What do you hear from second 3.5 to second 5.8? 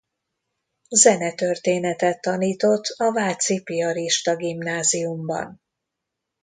Piarista Gimnáziumban.